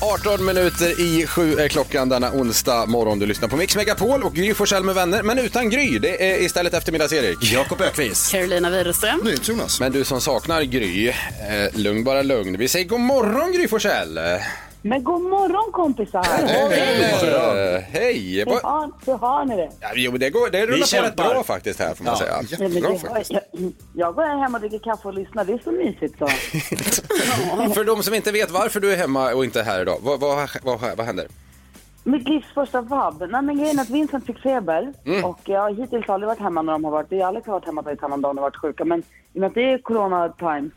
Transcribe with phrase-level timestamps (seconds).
[0.00, 3.18] 18 minuter i sju är klockan denna onsdag morgon.
[3.18, 5.98] Du lyssnar på Mix Megapol och Gry Forssell med vänner, men utan Gry.
[5.98, 7.38] Det är istället eftermiddags-Erik.
[7.52, 8.32] Jakob Ökvist.
[8.32, 9.20] Carolina Widerström.
[9.42, 9.80] Jonas.
[9.80, 11.14] Men du som saknar Gry, eh,
[11.74, 12.58] lugn bara lugn.
[12.58, 14.18] Vi säger god morgon Gry Forssell.
[14.82, 16.20] Men god morgon kompisar!
[16.20, 18.38] Eh, Hej!
[18.38, 19.70] Hur Vad- har, hur har ni det?
[19.80, 21.34] Ja, jo, det, går, det rullar på rätt kämpar.
[21.34, 22.18] bra faktiskt här får man Ja.
[22.18, 22.58] säga.
[22.58, 23.30] Men Jättebra det- faktiskt.
[23.30, 23.42] jag,
[23.94, 26.26] jag går hem och dricker kaffe och lyssnar, det är så mysigt så.
[27.74, 30.48] För de som inte vet varför du är hemma och inte här idag, vad, vad,
[30.64, 31.26] vad, vad händer?
[32.04, 33.20] Mitt livs första vab.
[33.30, 34.92] Nej men grejen är att Vincent fick feber
[35.24, 37.66] och jag har hittills aldrig varit hemma när de har varit, vi har aldrig varit
[37.66, 39.78] hemma tagit hand om dem och varit sjuka men i och med att det är
[39.78, 40.70] corona time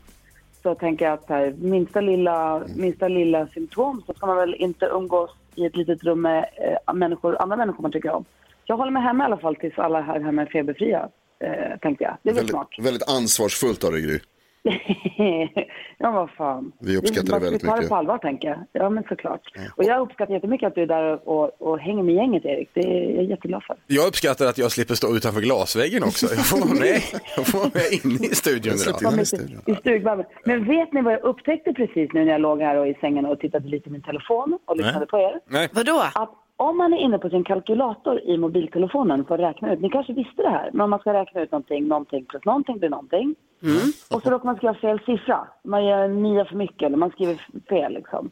[0.62, 4.86] så tänker jag att här, minsta lilla, minsta lilla symptom så ska man väl inte
[4.86, 6.44] umgås i ett litet rum med
[6.86, 8.24] eh, människor, andra människor man tycker om.
[8.64, 12.04] Jag håller mig hemma i alla fall tills alla här hemma är feberfria, eh, tänkte
[12.04, 12.16] jag.
[12.22, 12.68] Det är smart.
[12.78, 14.20] Väldigt, väldigt ansvarsfullt av dig Gry.
[15.98, 16.72] ja, vad fan.
[16.78, 17.88] Vi uppskattar det man ska väldigt ta det mycket.
[17.88, 18.58] på allvar, tänker jag.
[18.72, 19.40] Ja, men såklart.
[19.76, 22.70] Och jag uppskattar jättemycket att du är där och, och hänger med gänget, Erik.
[22.74, 23.76] Det är jag jätteglad för.
[23.86, 26.26] Jag uppskattar att jag slipper stå utanför glasväggen också.
[26.26, 27.00] Jag får vara med,
[27.36, 29.18] jag får vara med inne i studion idag.
[29.66, 29.96] Just det.
[29.96, 30.24] I.
[30.44, 33.26] Men vet ni vad jag upptäckte precis nu när jag låg här och i sängen
[33.26, 35.40] och tittade lite i min telefon och lyssnade på er?
[35.46, 35.68] Nej.
[35.72, 36.04] Vadå?
[36.14, 39.90] Att om man är inne på sin kalkylator i mobiltelefonen för att räkna ut, ni
[39.90, 42.88] kanske visste det här, men om man ska räkna ut någonting, någonting plus någonting blir
[42.90, 43.34] någonting.
[44.10, 45.48] Och så råkar man skriva fel siffra.
[45.64, 48.30] Man gör en nia för mycket eller man skriver fel liksom.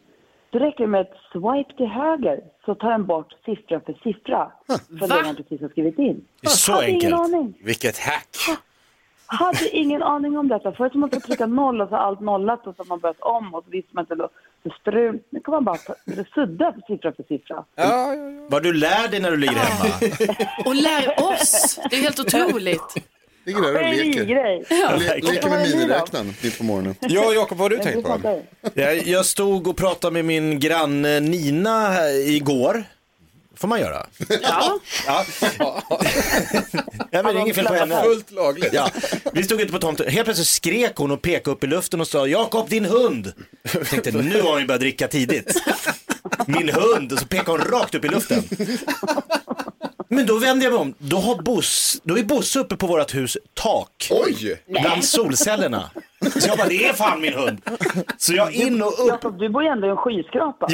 [0.51, 4.53] Då räcker det med ett swipe till höger så tar den bort siffra för siffra
[4.99, 6.25] från det man precis har skrivit in.
[6.41, 7.35] Det är så Hade ingen enkelt.
[7.35, 7.55] aning.
[7.65, 8.59] Vilket hack!
[9.27, 10.73] Hade ingen aning om detta.
[10.73, 13.21] Förut man får trycka noll och så har allt nollat och så har man börjat
[13.21, 14.15] om och så visste man inte
[14.65, 14.71] då.
[14.71, 15.19] Det strul.
[15.31, 15.95] Nu kan man bara ta-
[16.35, 17.55] sudda för siffra för siffra.
[17.57, 18.47] Ja, ja, ja.
[18.49, 19.95] Vad du lär dig när du ligger hemma.
[20.65, 21.79] Och lär oss.
[21.91, 22.95] Det är helt otroligt.
[23.47, 24.25] Ligger där Det och leker.
[24.25, 24.65] grej.
[24.71, 26.95] Le- leker med miniräknaren mitt på morgonen.
[27.01, 28.43] ja Jakob, vad har du tänkt på?
[29.07, 29.27] jag.
[29.27, 32.85] Stod och pratade med min granne Nina igår.
[33.61, 34.07] Får man göra.
[34.43, 34.79] Ja.
[35.07, 35.25] Ja.
[37.11, 38.03] ja, men det är inget fel på henne.
[38.03, 38.73] Fullt lagligt.
[38.73, 38.91] Ja,
[39.33, 40.09] vi stod ute på tomten.
[40.09, 43.33] Helt plötsligt skrek hon och pekade upp i luften och sa Jakob din hund.
[43.73, 45.63] Jag tänkte nu har hon ju börjat dricka tidigt.
[46.47, 48.43] Min hund och så pekade hon rakt upp i luften.
[50.09, 50.95] Men då vände jag mig om.
[50.99, 54.09] Då, har Boss, då är Bosse uppe på vårt hus tak.
[54.11, 54.63] Oj!
[54.67, 55.91] Bland solcellerna.
[56.39, 57.61] Så jag bara, det är fan min hund.
[58.19, 59.09] Så jag in och upp.
[59.09, 60.69] Jakob, du bor ju ändå i en skyskrapa.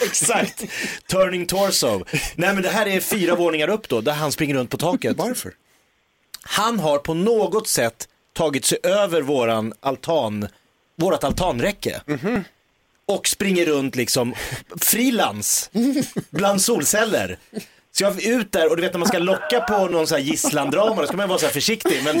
[0.06, 0.64] Exakt.
[1.06, 2.04] Turning torso.
[2.34, 5.16] Nej men det här är fyra våningar upp då, där han springer runt på taket.
[5.16, 5.52] Varför?
[6.42, 10.48] Han har på något sätt tagit sig över våran altan,
[10.96, 12.02] vårat altanräcke.
[13.06, 14.34] Och springer runt liksom
[14.80, 15.70] frilans
[16.30, 17.38] bland solceller.
[18.00, 20.14] Så jag är ut där och du vet när man ska locka på någon så
[20.14, 22.04] här gisslandrama då ska man vara så här försiktig.
[22.04, 22.20] Men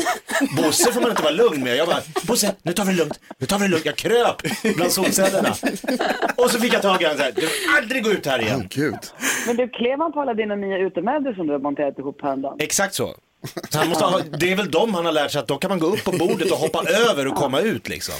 [0.56, 1.76] Bosse får man inte vara lugn med.
[1.76, 3.86] Jag bara, Bosse nu tar vi det lugnt, nu tar vi det lugnt.
[3.86, 4.42] Jag kröp
[4.76, 5.54] bland solcellerna.
[6.36, 8.42] Och så fick jag tag i honom så här, du får aldrig gå ut här
[8.42, 8.66] igen.
[8.70, 8.98] Gud.
[9.46, 12.56] Men du, klev han på alla dina nya utemöbler som du har monterat ihop häromdagen?
[12.60, 13.14] Exakt så.
[13.70, 15.68] så han måste ha, det är väl de han har lärt sig att då kan
[15.68, 18.14] man gå upp på bordet och hoppa över och komma ut liksom.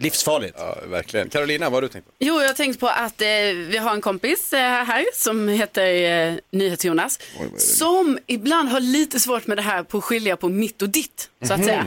[0.00, 0.54] Livsfarligt.
[0.58, 1.28] Ja, verkligen.
[1.28, 2.12] Carolina, vad har du tänkt på?
[2.18, 3.28] Jo, jag har tänkt på att eh,
[3.68, 7.18] vi har en kompis eh, här som heter eh, NyhetsJonas.
[7.56, 11.29] Som ibland har lite svårt med det här på att skilja på mitt och ditt,
[11.46, 11.86] så att säga.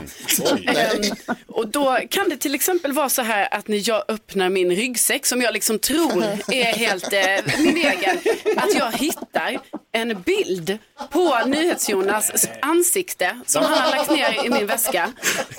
[0.66, 1.02] Ehm,
[1.46, 5.26] och då kan det till exempel vara så här att när jag öppnar min ryggsäck
[5.26, 8.18] som jag liksom tror är helt eh, min egen,
[8.56, 9.58] att jag hittar
[9.92, 10.78] en bild
[11.10, 15.12] på NyhetsJonas ansikte som han har lagt ner i min väska.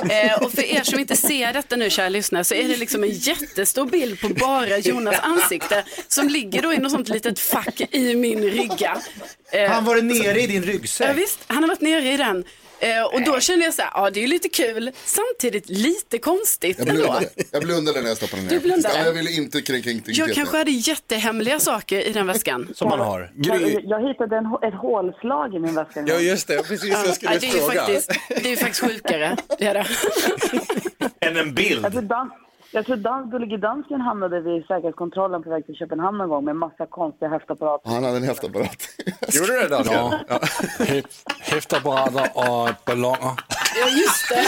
[0.09, 3.03] Eh, och för er som inte ser detta nu, kära lyssnare, så är det liksom
[3.03, 7.81] en jättestor bild på bara Jonas ansikte som ligger då i något sånt litet fack
[7.91, 8.97] i min rygga.
[9.51, 11.17] Eh, Han var nere i din Ja, ryggsäck.
[11.17, 12.43] visst, han har varit nere i den.
[12.79, 16.17] Eh, och då kände jag så här, ja det är ju lite kul, samtidigt lite
[16.17, 17.01] konstigt Jag ändå.
[17.01, 17.29] blundade.
[17.51, 18.49] Jag blundade när jag stoppade ner.
[18.49, 18.97] Du blundade?
[18.99, 20.27] Ja, jag ville inte kränka integriteten.
[20.27, 22.67] Jag kanske hade jättehemliga saker i den väskan.
[22.75, 23.31] Som man har.
[23.35, 26.03] Jag, jag hittade en, ett hålslag i min väska.
[26.07, 26.63] Ja, just det.
[26.67, 27.73] Precis, jag Ja, skulle det, är ju fråga.
[27.81, 29.37] faktiskt, det är ju faktiskt sjukare.
[29.59, 29.85] Det är det.
[31.27, 31.85] Än en bild.
[32.03, 32.31] dan-
[32.75, 36.55] jag tror dan- Gullige Dansken hamnade vid säkerhetskontrollen på väg till Köpenhamn en gång med
[36.55, 37.89] massa konstiga häftapparater.
[37.89, 38.77] Han hade en häftapparat.
[39.33, 39.97] Gjorde du det, dansken?
[40.29, 40.39] Ja.
[40.85, 43.33] Häft, häftapparater och ballonger.
[43.79, 44.45] Ja, just det.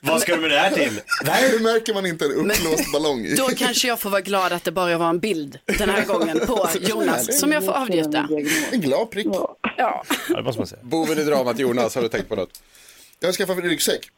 [0.00, 1.00] Vad ska du med det här till?
[1.50, 3.20] Hur märker man inte en uppblåst ballong?
[3.20, 3.34] i?
[3.34, 6.40] Då kanske jag får vara glad att det bara var en bild den här gången
[6.46, 8.28] på Jonas som jag får avnjuta.
[8.72, 9.26] En glad prick.
[9.26, 9.56] Ja.
[9.76, 10.80] Ja, det måste man säga.
[10.84, 12.62] Boven i dramat, Jonas, har du tänkt på något?
[13.20, 14.08] Jag skaffade en ryggsäck.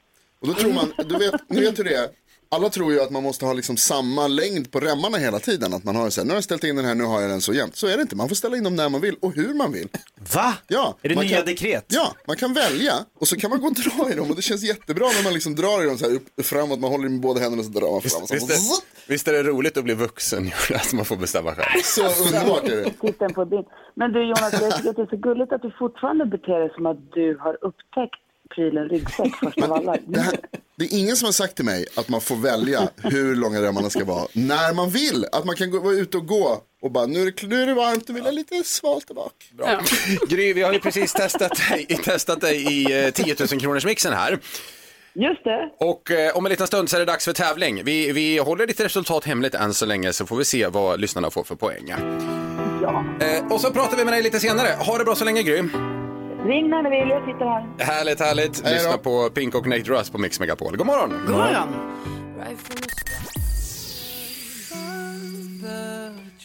[0.43, 2.09] Och då tror man, du vet, ni vet hur det är.
[2.49, 5.75] Alla tror ju att man måste ha liksom samma längd på remmarna hela tiden.
[5.75, 7.31] Att man har så här, nu har jag ställt in den här, nu har jag
[7.31, 7.77] den så jämnt.
[7.77, 9.73] Så är det inte, man får ställa in dem när man vill och hur man
[9.73, 9.89] vill.
[10.35, 10.55] Va?
[10.69, 11.85] Ja, Är det nya kan- dekret?
[11.89, 14.43] Ja, man kan välja och så kan man gå och dra i dem och det
[14.43, 17.09] känns jättebra när man liksom drar i dem så här upp, framåt, man håller i
[17.09, 18.23] med båda händerna och så drar man fram.
[18.23, 21.55] Och så, Visst är, visst är det roligt att bli vuxen, Jonas, man får bestämma
[21.55, 21.83] själv.
[21.85, 22.91] så underbart är det.
[23.01, 23.65] Titeln på din.
[23.97, 26.71] Men du Jonas, jag tycker att det är så gulligt att du fortfarande beter dig
[26.75, 28.22] som att du har upptäckt
[28.55, 29.97] prylen ryggsäck först av alla.
[30.07, 30.35] Det, här,
[30.77, 33.91] det är ingen som har sagt till mig att man får välja hur långa remmarna
[33.91, 35.27] ska vara när man vill.
[35.33, 37.67] Att man kan gå, vara ute och gå och bara nu är det, nu är
[37.67, 39.53] det varmt, nu vill jag lite svalt bak.
[40.29, 44.13] Gry, vi har ju precis testat dig, testat dig i eh, 10 000 kronors mixen
[44.13, 44.39] här.
[45.15, 45.71] Just det.
[45.79, 47.85] Och eh, om en liten stund så är det dags för tävling.
[47.85, 51.31] Vi, vi håller ditt resultat hemligt än så länge så får vi se vad lyssnarna
[51.31, 51.95] får för poäng.
[52.83, 53.05] Ja.
[53.21, 54.69] Eh, och så pratar vi med dig lite senare.
[54.79, 55.63] Ha det bra så länge Gry.
[56.47, 57.69] Ring när ni vill, jag sitter här.
[57.79, 58.65] Härligt, härligt.
[58.65, 58.79] Hej då.
[58.79, 60.77] Lyssna på Pink och Nate Russ på Mix Megapol.
[60.77, 61.11] God morgon!
[61.27, 61.69] God morgon.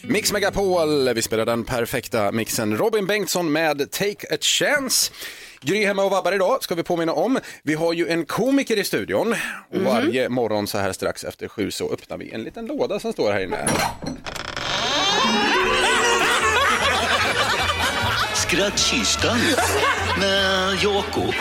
[0.02, 2.78] Mix Megapol, vi spelar den perfekta mixen.
[2.78, 5.12] Robin Bengtsson med Take a Chance.
[5.62, 7.40] Gry hemma och vabbar idag, ska vi påminna om.
[7.64, 9.36] Vi har ju en komiker i studion
[9.74, 13.14] och varje morgon så här strax efter sju så öppnar vi en liten låda som
[13.14, 13.68] står här inne.
[18.48, 19.38] Skrattkistan
[20.20, 21.34] med Jakob.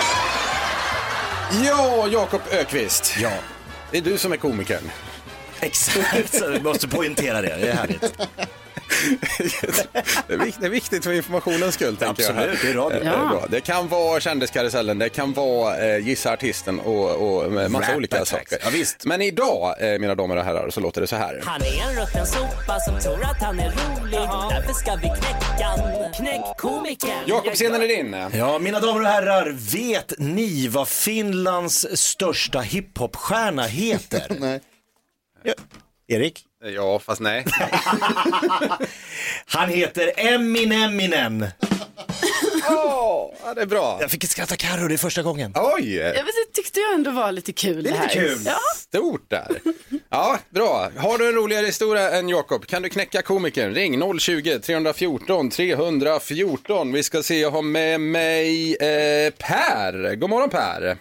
[1.64, 3.14] Ja, Jakob Ökvist.
[3.20, 3.30] Ja.
[3.90, 4.90] Det är du som är komikern.
[5.60, 7.56] Exakt, så vi måste poängtera det.
[7.60, 8.18] Det är härligt.
[10.28, 12.30] Det är, vikt, det är viktigt för informationens skull, tänker jag.
[12.30, 12.98] Absolut, det är radio.
[12.98, 13.28] Eh, det är Ja.
[13.28, 13.46] bra.
[13.50, 17.10] Det kan vara kändiskarusellen, det kan vara eh, Gissa artisten och,
[17.44, 18.30] och massa Rap olika attacks.
[18.30, 18.58] saker.
[18.64, 19.04] Ja, visst.
[19.04, 21.40] Men idag, eh, mina damer och herrar, så låter det så här.
[21.44, 24.18] Han är en rutten sopa som tror att han är rolig
[24.50, 25.70] Därför ska vi knäcka.
[26.16, 28.16] Knäck komikern Jakob, scenen är din.
[28.32, 34.26] Ja, mina damer och herrar, vet ni vad Finlands största hiphopstjärna heter?
[34.40, 34.60] Nej.
[35.42, 35.52] Ja.
[36.08, 36.44] Erik?
[36.64, 37.44] Ja, fast nej.
[39.46, 41.46] Han heter Eminem.
[42.70, 43.98] Åh, ja, det är bra.
[44.00, 45.52] Jag fick skratta Carro, det är första gången.
[45.54, 48.02] Oj, Jag vet, det tyckte jag ändå var lite kul det, är här.
[48.08, 48.38] lite kul.
[48.44, 48.58] Ja.
[48.76, 49.48] stort där.
[50.10, 50.90] Ja, bra.
[50.96, 52.66] Har du en roligare historia än Jakob?
[52.66, 53.74] Kan du knäcka komikern?
[53.74, 56.92] Ring 020-314 314.
[56.92, 60.14] Vi ska se, jag har med mig eh, Per.
[60.14, 60.96] God morgon Per.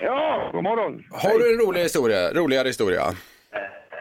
[0.00, 1.02] Ja, god morgon.
[1.10, 2.32] Har du en rolig historia?
[2.32, 3.16] roligare historia?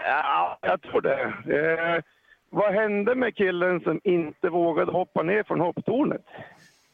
[0.10, 1.22] Ja, jag tror det.
[1.58, 2.04] Eh,
[2.50, 6.22] vad hände med killen som inte vågade hoppa ner från hopptornet?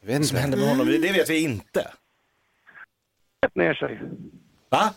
[0.00, 0.40] Jag vet Som inte.
[0.42, 1.90] hände med honom, det vet vi inte.
[3.42, 4.00] Sket ner sig.
[4.70, 4.94] Va?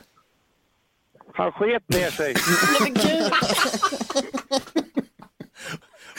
[1.33, 2.33] Han sket ner sig.
[2.33, 3.31] Nej, men gud.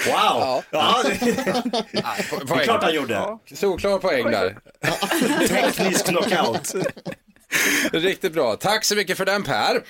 [0.06, 0.62] Wow!
[0.71, 1.19] Ja, det
[2.47, 3.39] det är klart han gjorde.
[3.55, 4.56] Solklar poäng där.
[5.49, 6.75] Teknisk knockout.
[7.93, 8.56] Riktigt bra.
[8.56, 9.81] Tack så mycket för den Per.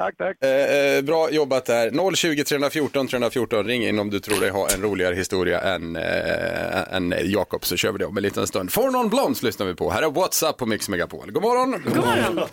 [0.00, 0.36] Tack, tack.
[0.40, 2.14] Eh, eh, bra jobbat där.
[2.16, 3.64] 020 314 314.
[3.64, 7.76] Ring in om du tror dig ha en roligare historia än, eh, än Jakob så
[7.76, 8.72] kör vi det om en liten stund.
[8.72, 9.90] For Non Blondes lyssnar vi på.
[9.90, 11.30] Här är What's Up på Mix Megapol.
[11.30, 11.82] God morgon!
[11.84, 12.48] God morgon.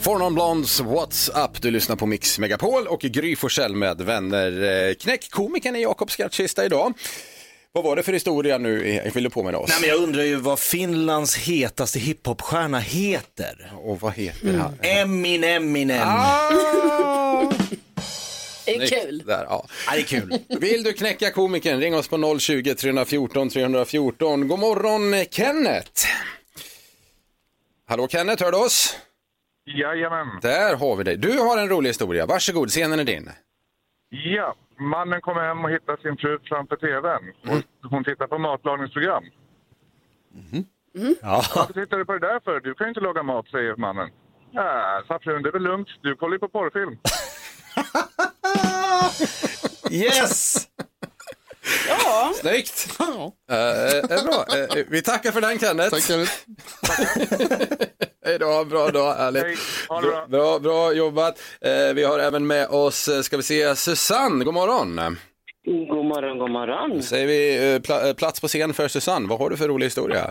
[0.00, 1.62] For Non Blondes What's Up.
[1.62, 4.88] Du lyssnar på Mix Megapol och Gry Forssell med vänner.
[4.88, 6.94] Eh, Knäck komikern i Jakobs skrattkista idag.
[7.72, 8.94] Vad var det för historia nu?
[8.94, 9.68] Jag vill du påminna oss?
[9.70, 13.72] Nej, men jag undrar ju vad Finlands hetaste hiphopstjärna heter.
[13.82, 14.74] Och vad heter han?
[14.82, 15.62] Eminem.
[15.62, 16.08] Eminem.
[16.08, 17.52] Ah!
[18.64, 19.18] Det är kul.
[19.26, 19.66] Där, ja.
[19.86, 20.38] Ja, det är kul.
[20.60, 24.48] Vill du knäcka komikern, ring oss på 020-314 314.
[24.48, 26.06] God morgon Kenneth!
[27.88, 28.96] Hallå Kenneth, hör du oss?
[29.66, 30.26] Jajamän.
[30.42, 31.16] Där har vi dig.
[31.16, 32.26] Du har en rolig historia.
[32.26, 33.30] Varsågod, scenen är din.
[34.10, 37.32] Ja, mannen kommer hem och hittar sin fru framför tvn.
[37.82, 39.24] Och hon tittar på matlagningsprogram.
[41.22, 41.42] Ja.
[41.56, 42.60] Varför tittar du på det där för?
[42.60, 44.10] Du kan ju inte laga mat, säger mannen.
[44.50, 45.88] Ja, sa frun, det är väl lugnt.
[46.02, 46.98] Du kollar ju på porrfilm.
[49.90, 50.66] Yes!
[52.34, 52.88] Snyggt!
[53.50, 54.44] Eh, eh, bra.
[54.58, 55.90] Eh, vi tackar för den Kenneth.
[55.90, 56.32] Tack Kenneth.
[58.24, 59.42] Hej då, bra dag, härligt.
[59.44, 59.56] Hej,
[59.88, 60.26] ha det bra.
[60.28, 61.38] Bra, bra jobbat.
[61.60, 65.16] Eh, vi har även med oss, eh, ska vi se, Susanne, god morgon.
[65.66, 67.02] God morgon, god morgon.
[67.02, 69.28] Säger vi pla- plats på scen för Susanne.
[69.28, 70.30] Vad har du för rolig historia?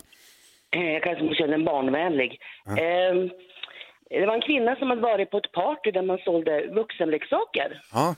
[0.71, 2.39] Jag kanske måste känna en barnvänlig.
[2.67, 3.31] Eh,
[4.09, 7.81] det var en kvinna som hade varit på ett party där man sålde vuxenleksaker.
[7.93, 8.15] Ja.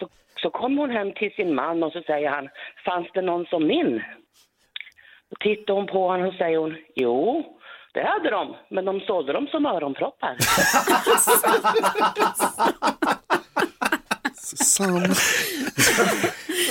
[0.00, 0.08] Så,
[0.42, 2.48] så kom hon hem till sin man och så säger han,
[2.84, 4.02] fanns det någon som min?
[5.30, 7.44] Då tittar hon på honom och säger hon, jo,
[7.92, 10.36] det hade de, men de sålde dem som öronproppar.
[14.54, 15.14] Susanne.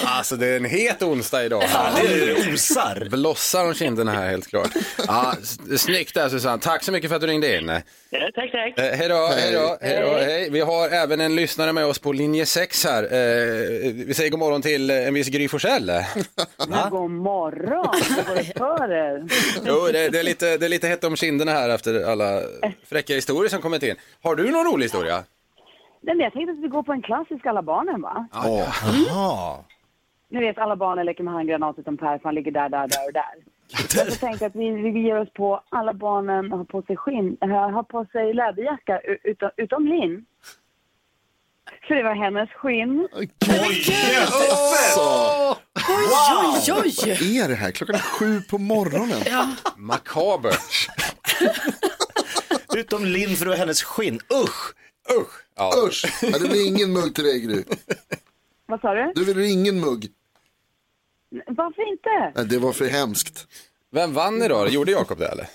[0.06, 1.64] Alltså det är en het onsdag idag.
[1.74, 3.08] Ja, det osar.
[3.12, 4.70] Blossar om kinderna här helt klart.
[5.08, 5.34] Ja,
[5.78, 6.62] snyggt där Susanne.
[6.62, 7.70] Tack så mycket för att du ringde in.
[7.70, 8.74] Eh, Ja, tack, tack.
[8.78, 10.50] hej då, hej då, hej då, hej.
[10.50, 13.04] Vi har även en lyssnare med oss på linje 6 här.
[13.04, 13.10] Eh,
[13.94, 15.92] vi säger god morgon till eh, en viss Gry Forssell.
[16.58, 16.70] God
[17.12, 18.90] morgon, vad?
[19.66, 22.42] Jo, det, det, är lite, det är lite hett om kinderna här efter alla
[22.90, 23.96] fräcka historier som kommit in.
[24.24, 25.24] Har du någon rolig historia?
[26.04, 28.28] Nej, men jag tänkte att vi går på en klassisk Alla barnen va?
[28.32, 29.64] Jaha.
[30.30, 33.06] Ni vet alla barnen leker med handgranat utom Per för han ligger där, där, där
[33.08, 33.36] och där.
[33.96, 37.38] Jag så tänkte att vi, vi ger oss på alla barnen har på sig skinn,
[37.42, 40.26] äh, har på sig läderjacka utom, utom Linn.
[41.88, 43.08] Så det var hennes skinn.
[44.96, 45.56] Så,
[45.90, 46.04] Oj,
[46.68, 47.72] oj, vad är det här?
[47.72, 49.22] Klockan är sju på morgonen.
[49.78, 50.90] Makabert.
[52.76, 54.20] Utom Linn för det var hennes skinn.
[54.44, 54.74] Usch!
[55.12, 55.34] Usch.
[55.56, 55.74] Ja.
[55.88, 57.64] Usch, ja, det blir ingen mugg till dig Gry.
[58.66, 59.12] Vad sa du?
[59.16, 60.12] Du vill ingen mugg.
[61.48, 62.32] Varför inte?
[62.36, 63.48] Nej, det var för hemskt.
[63.92, 64.70] Vem vann idag?
[64.70, 65.48] Gjorde Jakob det eller?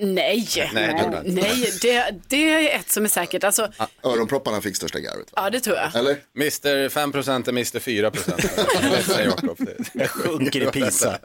[0.00, 1.40] Nej, Nej, det gjorde han inte.
[1.42, 3.44] nej det, det är ett som är säkert.
[3.44, 5.32] Alltså, Öronpropparna fick största garvet.
[5.32, 5.42] Va?
[5.44, 5.94] ja, det tror jag.
[5.94, 6.16] Eller?
[6.36, 9.02] Mr 5% är Mr 4%.
[9.12, 9.58] säger Jakob.
[9.92, 11.18] Jag sjunker i Pisa.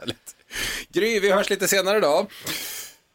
[0.92, 2.26] Gry, vi hörs lite senare då.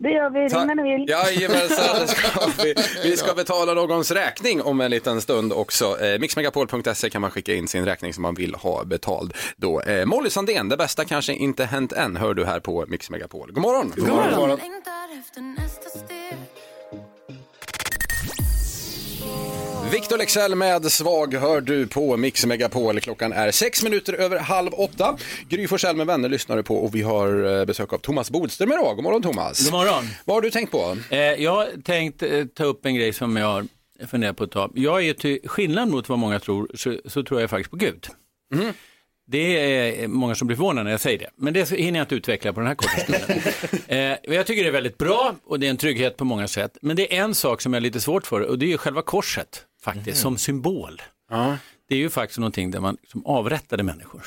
[0.04, 1.10] Det gör vi, ring när ni vill.
[1.10, 2.74] Jajamensan, ska vi.
[3.04, 6.02] Vi ska betala någons räkning om en liten stund också.
[6.02, 9.34] Eh, Mixmegapol.se kan man skicka in sin räkning som man vill ha betald.
[9.58, 9.82] Då.
[9.82, 13.52] Eh, Molly Sandén, det bästa kanske inte hänt än, hör du här på Mix Megapol.
[13.52, 13.94] God morgon!
[13.96, 14.30] God morgon.
[14.30, 14.60] God morgon.
[19.92, 23.00] Victor Lexell med Svag hör du på Mix Megapol.
[23.00, 25.18] Klockan är sex minuter över halv åtta.
[25.50, 28.72] Gry Forssell med vänner lyssnar du på och vi har eh, besök av Thomas Bodström
[28.72, 28.96] idag.
[28.96, 29.64] God morgon Thomas!
[29.64, 30.04] God morgon.
[30.26, 30.98] Vad har du tänkt på?
[31.10, 33.68] Eh, jag har tänkt eh, ta upp en grej som jag har
[34.08, 34.72] funderat på ett tag.
[34.76, 38.08] Jag är till skillnad mot vad många tror, så, så tror jag faktiskt på Gud.
[39.28, 39.58] Det
[40.04, 42.54] är många som blir förvånade när jag säger det, men det hinner jag inte utveckla
[42.54, 43.42] på den här korta stunden.
[43.88, 46.78] eh, jag tycker det är väldigt bra och det är en trygghet på många sätt.
[46.82, 48.78] Men det är en sak som jag är lite svårt för och det är ju
[48.78, 51.02] själva korset faktiskt, som symbol.
[51.90, 54.22] Det är ju faktiskt någonting där man liksom avrättade människor.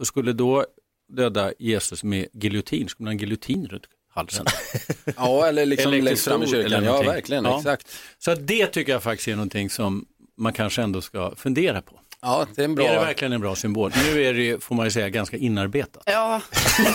[0.00, 0.66] Och skulle då
[1.12, 3.84] döda Jesus med giljotin, skulle man ha en giljotin runt
[4.14, 4.46] halsen.
[5.16, 6.72] Ja, eller liksom Eller längst fram i kyrkan.
[6.72, 7.58] eller Ja, verkligen, Ja.
[7.58, 7.88] exakt.
[8.18, 12.00] Så det tycker jag faktiskt är någonting som man kanske ändå ska fundera på.
[12.22, 12.86] Ja, det är en bra...
[12.86, 13.92] Är det verkligen en bra symbol?
[13.96, 16.02] Nu är det ju, får man ju säga, ganska inarbetat.
[16.06, 16.40] Ja,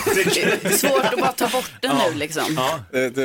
[0.04, 2.42] det är svårt att bara ta bort den nu liksom.
[2.56, 2.80] Ja.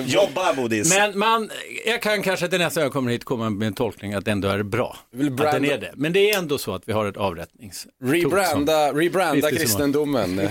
[0.05, 0.97] Jobba Bodis.
[0.97, 1.49] Men man,
[1.85, 4.31] jag kan kanske till nästa gång jag kommer hit komma med en tolkning att det
[4.31, 4.97] ändå är bra.
[5.11, 5.91] vill Att den är det.
[5.95, 7.87] Men det är ändå så att vi har ett avrättnings...
[8.03, 10.41] Rebranda, rebranda det kristendomen.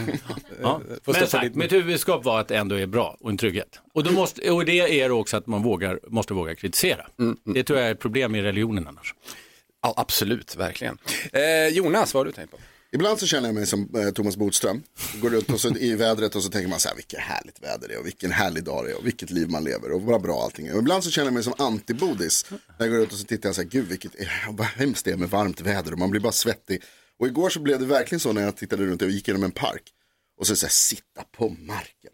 [0.63, 0.81] Ja.
[1.05, 3.81] Men sagt, mitt huvudskap var att det ändå är bra och en trygghet.
[3.95, 7.07] Och, då måste, och det är också att man vågar, måste våga kritisera.
[7.45, 9.15] Det tror jag är ett problem i religionen annars.
[9.87, 10.99] Ja, absolut, verkligen.
[11.33, 12.59] Eh, Jonas, vad har du tänkt på?
[12.93, 14.83] Ibland så känner jag mig som eh, Thomas Bodström.
[15.15, 17.89] Går ut och så, i vädret och så tänker man så här, vilket härligt väder
[17.89, 20.23] det är och vilken härlig dag det är och vilket liv man lever och vad
[20.23, 20.73] bra allting är.
[20.73, 22.47] Och ibland så känner jag mig som anti-bodis.
[22.51, 24.13] När jag går ut och så tittar jag så här, gud vilket
[24.49, 26.83] vad hemskt det är med varmt väder och man blir bara svettig.
[27.19, 29.51] Och igår så blev det verkligen så när jag tittade runt och gick genom en
[29.51, 29.83] park.
[30.39, 32.13] Och så så här, sitta på marken.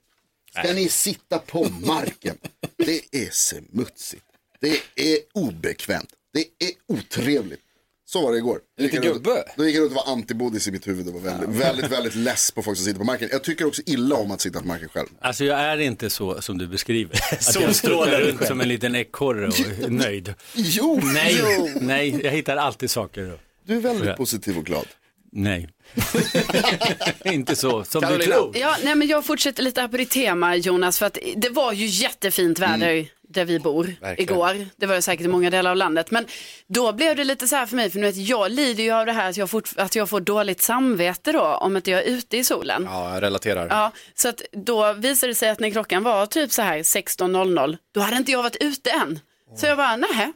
[0.50, 2.38] Ska ni sitta på marken?
[2.76, 4.24] Det är smutsigt.
[4.60, 6.10] Det är obekvämt.
[6.32, 7.60] Det är otrevligt.
[8.04, 8.58] Så var det igår.
[8.80, 9.44] Lite gubbe.
[9.56, 12.14] Då gick jag runt och var antibodis i mitt huvud och var väldigt, väldigt, väldigt
[12.14, 13.28] less på folk som sitter på marken.
[13.32, 15.06] Jag tycker också illa om att sitta på marken själv.
[15.20, 17.14] Alltså jag är inte så som du beskriver.
[17.32, 20.34] Att jag strålar runt som en liten ekorre och är nöjd.
[20.54, 21.68] Jo, Nej, jo.
[21.80, 23.38] nej, jag hittar alltid saker.
[23.66, 24.14] Du är väldigt Ja.
[24.16, 24.86] positiv och glad.
[25.32, 25.68] Nej.
[27.24, 28.24] inte så som Carolina.
[28.24, 28.56] du tror.
[28.56, 31.72] Ja, nej, men jag fortsätter lite här på ditt tema Jonas, för att det var
[31.72, 34.34] ju jättefint väder där vi bor Verkligen.
[34.34, 34.66] igår.
[34.76, 36.10] Det var det säkert i många delar av landet.
[36.10, 36.26] Men
[36.66, 39.06] då blev det lite så här för mig, för nu vet jag lider ju av
[39.06, 42.06] det här att jag, fort, att jag får dåligt samvete då om inte jag är
[42.06, 42.88] ute i solen.
[42.90, 43.66] Ja, jag relaterar.
[43.70, 47.76] Ja, så att då visade det sig att när klockan var typ så här 16.00,
[47.94, 49.20] då hade inte jag varit ute än.
[49.56, 50.32] Så jag bara, nej.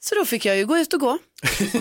[0.00, 1.18] Så då fick jag ju gå ut och gå.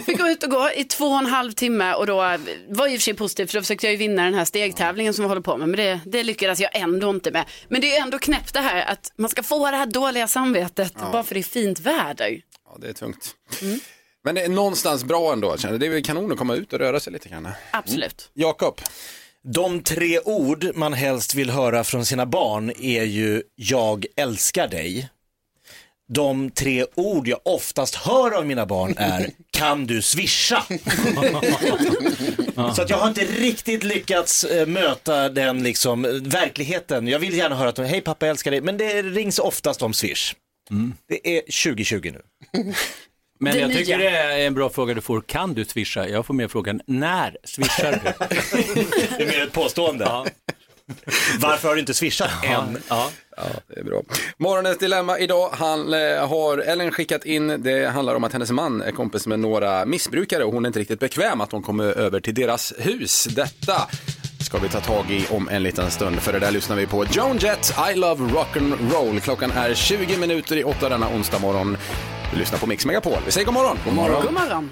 [0.05, 2.89] Fick gå ut och gå i två och en halv timme och då var i
[2.89, 5.27] och för sig positivt för då försökte jag ju vinna den här stegtävlingen som vi
[5.29, 5.69] håller på med.
[5.69, 7.45] Men det, det lyckades jag ändå inte med.
[7.67, 10.93] Men det är ändå knäppt det här att man ska få det här dåliga samvetet
[11.11, 12.41] bara för det är fint väder.
[12.65, 13.35] Ja, det är tungt.
[13.61, 13.79] Mm.
[14.23, 15.57] Men det är någonstans bra ändå.
[15.57, 15.77] känner.
[15.77, 17.47] Det är väl kanon att komma ut och röra sig lite grann.
[17.71, 18.29] Absolut.
[18.33, 18.81] Jakob,
[19.43, 25.09] De tre ord man helst vill höra från sina barn är ju jag älskar dig.
[26.13, 30.63] De tre ord jag oftast hör av mina barn är kan du swisha?
[32.75, 37.07] Så att jag har inte riktigt lyckats eh, möta den liksom eh, verkligheten.
[37.07, 39.81] Jag vill gärna höra att de, hej pappa jag älskar dig, men det rings oftast
[39.81, 40.33] om swish.
[41.09, 42.21] Det är 2020 nu.
[43.39, 43.77] Men Det jag nya.
[43.77, 45.21] tycker det är en bra fråga du får.
[45.21, 46.07] Kan du swisha?
[46.07, 47.99] Jag får med frågan, när swishar du?
[49.17, 50.05] Det är mer ett påstående.
[51.39, 52.77] Varför har du inte swishat än?
[52.89, 53.09] Ja.
[53.37, 54.01] Ja, det är bra.
[54.37, 57.63] Morgonens dilemma idag han, eh, har Ellen skickat in.
[57.63, 60.79] Det handlar om att hennes man är kompis med några missbrukare och hon är inte
[60.79, 63.25] riktigt bekväm att de kommer över till deras hus.
[63.25, 63.87] Detta
[64.39, 66.19] ska vi ta tag i om en liten stund.
[66.19, 69.19] För det där lyssnar vi på Joan Jett, I Love Rock'n'Roll.
[69.19, 71.77] Klockan är 20 minuter i åtta denna onsdag morgon.
[72.33, 73.17] Vi lyssnar på Mix Megapol.
[73.25, 73.77] Vi säger god morgon.
[73.85, 74.23] God morgon.
[74.25, 74.69] God morgon.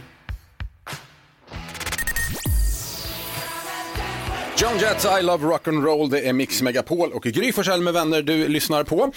[4.61, 8.47] Joan Jett, I Love Rock'n'Roll, det är Mix Megapol och Gry Forssell med vänner du
[8.47, 9.11] lyssnar på.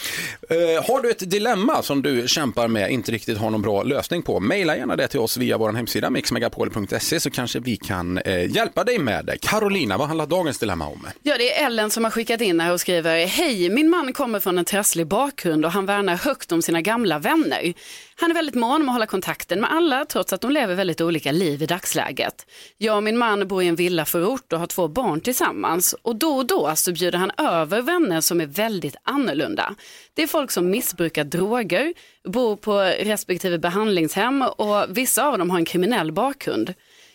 [0.50, 4.22] Eh, har du ett dilemma som du kämpar med, inte riktigt har någon bra lösning
[4.22, 8.50] på, mejla gärna det till oss via vår hemsida mixmegapol.se så kanske vi kan eh,
[8.50, 9.37] hjälpa dig med det.
[9.40, 11.06] Carolina, vad handlar dagens dilemma om?
[11.22, 14.40] Ja, det är Ellen som har skickat in här och skriver Hej, min man kommer
[14.40, 17.75] från en trasslig bakgrund och han värnar högt om sina gamla vänner.
[18.23, 21.00] Han är väldigt mån om att hålla kontakten med alla trots att de lever väldigt
[21.00, 22.47] olika liv i dagsläget.
[22.79, 26.37] Jag och min man bor i en villaförort och har två barn tillsammans och då
[26.37, 29.75] och då så bjuder han över vänner som är väldigt annorlunda.
[30.14, 35.59] Det är folk som missbrukar droger, bor på respektive behandlingshem och vissa av dem har
[35.59, 36.75] en kriminell bakgrund.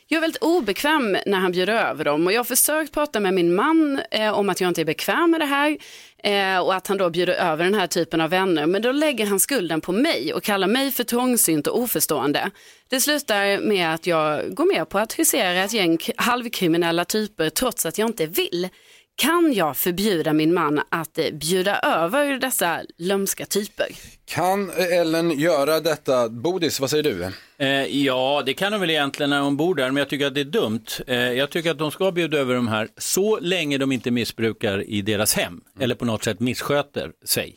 [0.09, 3.33] Jag är väldigt obekväm när han bjuder över dem och jag har försökt prata med
[3.33, 5.77] min man eh, om att jag inte är bekväm med det här
[6.23, 8.65] eh, och att han då bjuder över den här typen av vänner.
[8.65, 12.51] Men då lägger han skulden på mig och kallar mig för trångsynt och oförstående.
[12.89, 17.85] Det slutar med att jag går med på att husera ett gäng halvkriminella typer trots
[17.85, 18.69] att jag inte vill.
[19.17, 23.87] Kan jag förbjuda min man att eh, bjuda över dessa lömska typer?
[24.25, 26.29] Kan Ellen göra detta?
[26.29, 27.31] Bodis, vad säger du?
[27.57, 30.33] Eh, ja, det kan de väl egentligen när de bor där, men jag tycker att
[30.35, 30.85] det är dumt.
[31.07, 34.89] Eh, jag tycker att de ska bjuda över de här så länge de inte missbrukar
[34.89, 37.55] i deras hem eller på något sätt missköter sig.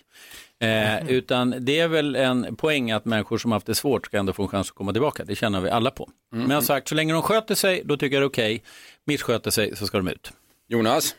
[0.60, 4.32] Eh, Utan det är väl en poäng att människor som haft det svårt ska ändå
[4.32, 5.24] få en chans att komma tillbaka.
[5.24, 6.08] Det känner vi alla på.
[6.32, 8.62] Men jag har sagt, så länge de sköter sig, då tycker jag det är okej.
[9.04, 10.32] Missköter sig så ska de ut.
[10.68, 11.14] Jonas?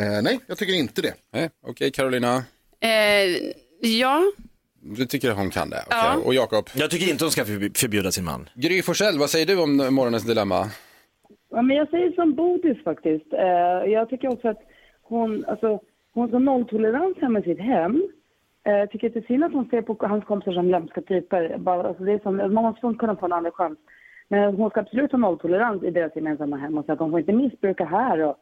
[0.00, 1.14] Eh, nej, jag tycker inte det.
[1.32, 2.36] Nej, Okej, Carolina?
[2.80, 4.22] Eh, ja,
[4.80, 5.82] Du tycker hon kan det?
[5.86, 5.98] Okej.
[5.98, 6.16] Ja.
[6.26, 6.64] Och Jakob?
[6.76, 8.48] Jag tycker inte hon ska förb- förbjuda sin man.
[8.54, 10.64] Gry Forssell, vad säger du om morgonens dilemma?
[11.50, 13.32] Ja, men jag säger som Bodis faktiskt.
[13.32, 14.60] Eh, jag tycker också att
[15.02, 15.80] hon, alltså,
[16.14, 18.02] hon har nolltolerans hemma i sitt hem.
[18.66, 21.00] Eh, Jag tycker att det är synd att hon ser på hans kompisar som lömska
[21.02, 21.58] typer.
[21.58, 23.78] Bara, alltså, det är som, man måste kunna få en andra chans.
[24.28, 27.20] Men hon ska absolut ha nolltolerans i deras gemensamma hem och säga att de får
[27.20, 28.18] inte missbruka här.
[28.20, 28.36] Och,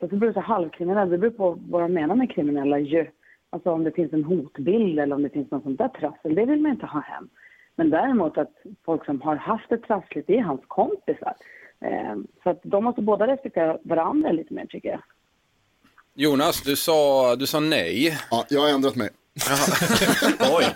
[0.00, 3.06] så det beror så halvkriminella, det beror på vad de menar med kriminella ju.
[3.50, 6.44] Alltså om det finns en hotbild eller om det finns något sånt där trassel, det
[6.44, 7.28] vill man inte ha hem.
[7.76, 8.52] Men däremot att
[8.84, 11.34] folk som har haft det trassligt, det är hans kompisar.
[11.80, 15.02] Eh, Så att de måste båda respektera varandra lite mer tycker jag.
[16.14, 18.18] Jonas, du sa, du sa nej.
[18.30, 19.08] Ja, jag har ändrat mig.
[20.40, 20.74] Oj,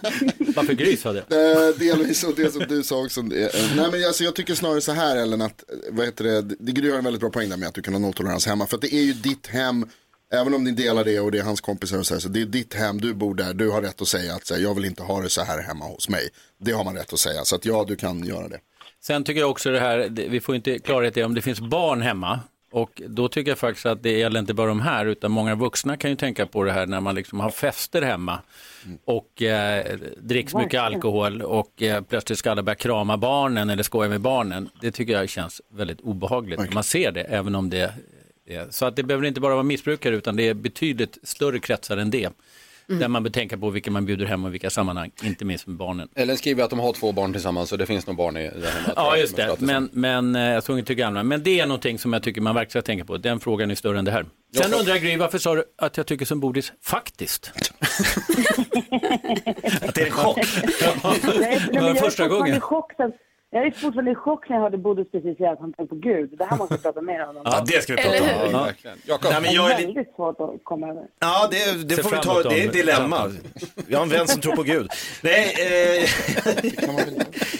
[0.56, 1.18] varför Gry sa det?
[1.18, 3.20] Eh, delvis och det som du sa också.
[3.20, 3.26] Eh,
[3.76, 6.72] nej men alltså, jag tycker snarare så här Ellen att, eh, vad heter det, det
[6.72, 8.66] Gry har en väldigt bra poäng där med att du kan ha nolltolerans hemma.
[8.66, 9.86] För att det är ju ditt hem,
[10.32, 12.40] även om ni delar det och det är hans kompisar och så, här, så det
[12.42, 14.74] är ditt hem, du bor där, du har rätt att säga att så här, jag
[14.74, 16.28] vill inte ha det så här hemma hos mig.
[16.60, 18.58] Det har man rätt att säga, så att ja, du kan göra det.
[19.02, 22.02] Sen tycker jag också det här, vi får inte klarhet i om det finns barn
[22.02, 22.40] hemma.
[22.70, 25.96] Och då tycker jag faktiskt att det gäller inte bara de här, utan många vuxna
[25.96, 28.38] kan ju tänka på det här när man liksom har fester hemma
[29.04, 34.08] och eh, dricks mycket alkohol och eh, plötsligt ska alla börja krama barnen eller skoja
[34.08, 34.68] med barnen.
[34.80, 37.94] Det tycker jag känns väldigt obehagligt när man ser det, även om det
[38.46, 41.96] är så att det behöver inte bara vara missbrukare utan det är betydligt större kretsar
[41.96, 42.30] än det.
[42.98, 45.76] Där man bör tänka på vilka man bjuder hem och vilka sammanhang, inte minst med
[45.76, 46.08] barnen.
[46.14, 48.70] Ellen skriver att de har två barn tillsammans så det finns nog barn i det
[48.70, 48.92] hemma.
[48.96, 49.56] Ja, just det.
[49.58, 51.22] Men, men eh, jag såg inte gamla.
[51.22, 53.16] Men det är någonting som jag tycker man verkligen ska tänka på.
[53.16, 54.26] Den frågan är större än det här.
[54.56, 57.52] Sen undrar jag Gry, varför sa du att jag tycker som Bodis faktiskt?
[59.82, 60.36] Att det är en chock.
[60.36, 62.60] Nej, var men jag är första gången.
[62.60, 62.92] chock.
[63.52, 66.00] Jag är fortfarande i chock när jag hörde Bodis precis säga att han tänkte på
[66.00, 66.30] Gud.
[66.38, 67.42] Det här måste vi prata mer om.
[67.44, 68.50] Ja, det ska vi prata om.
[68.52, 68.98] Ja, verkligen.
[69.04, 69.30] Jakob?
[69.32, 69.86] Nej, men Det jag är lite...
[69.86, 71.02] väldigt svårt att komma över.
[71.20, 73.32] Ja, det, det får vi ta, det är ett dilemma.
[73.88, 74.88] Jag har en vän som tror på Gud.
[75.22, 76.08] Nej, eh,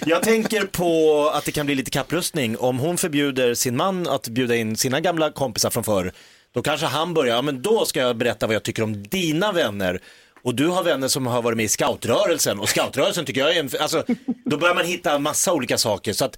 [0.07, 4.29] jag tänker på att det kan bli lite kapprustning om hon förbjuder sin man att
[4.29, 6.12] bjuda in sina gamla kompisar från förr.
[6.53, 9.53] Då kanske han börjar, ja men då ska jag berätta vad jag tycker om dina
[9.53, 10.00] vänner.
[10.42, 13.61] Och du har vänner som har varit med i scoutrörelsen och scoutrörelsen tycker jag är
[13.61, 14.05] en, alltså
[14.44, 16.12] då börjar man hitta massa olika saker.
[16.12, 16.37] Så att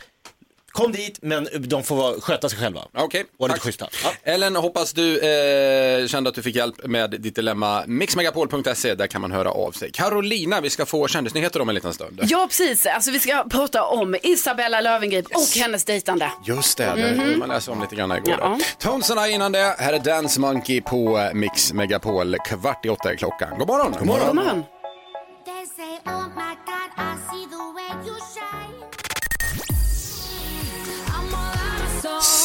[0.73, 2.81] kom dit men de får vara- sköta sig själva.
[2.95, 3.65] Okej, Och lite tack.
[3.67, 3.89] schyssta.
[4.05, 4.33] Ja.
[4.33, 7.85] Ellen, hoppas du eh, kände att du fick hjälp med ditt dilemma.
[7.87, 9.91] Mixmegapol.se, där kan man höra av sig.
[9.93, 12.21] Carolina, vi ska få kändisnyheter om en liten stund.
[12.23, 12.87] Ja, precis.
[12.87, 16.33] Alltså, vi ska prata om Isabella Löwengrip och hennes dejtande.
[16.45, 18.37] Just det, det mm man läste om lite grann igår.
[18.39, 18.59] Ja.
[18.79, 22.37] Tonesarna innan det, här är Dance Monkey på eh, Mix Megapol.
[22.45, 23.59] Kvart i åtta är klockan.
[23.59, 23.93] God morgon!
[23.93, 24.65] God God morgon.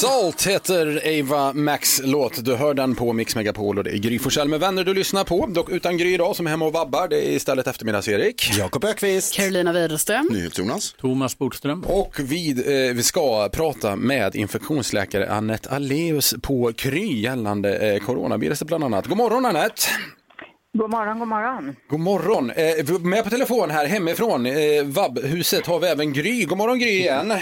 [0.02, 2.46] Salt heter Ava Max låt.
[2.46, 5.24] Du hör den på Mix Megapol och det är Gry Forssell med vänner du lyssnar
[5.24, 5.46] på.
[5.46, 7.08] Dock utan Gry idag som är hemma och vabbar.
[7.08, 8.58] Det är istället eftermiddags-Erik.
[8.58, 9.34] Jakob Ökvist.
[9.34, 10.28] Carolina Widerström.
[10.32, 10.94] NyhetsJonas.
[10.94, 11.84] Thomas Bodström.
[11.84, 18.68] Och vi, eh, vi ska prata med infektionsläkare Annette Aleus på Kry gällande eh, coronaviruset
[18.68, 19.08] bland annat.
[19.08, 19.82] God morgon Annette!
[20.78, 21.76] God morgon, god morgon.
[21.90, 22.52] God morgon!
[22.52, 26.46] Eh, med på telefon här hemifrån eh, vabbhuset har vi även Gry.
[26.46, 27.34] God morgon Gry igen!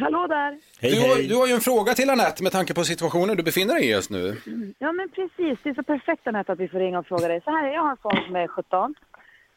[0.00, 0.58] Hallå där.
[0.80, 3.74] du, har, du har ju en fråga till Annette med tanke på situationen du befinner
[3.74, 4.36] dig i just nu.
[4.78, 7.40] Ja men precis, det är så perfekt Anette att vi får ringa och fråga dig.
[7.44, 8.94] Så här, jag har en son som är 17